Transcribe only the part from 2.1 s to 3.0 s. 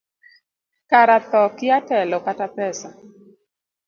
kata pesa.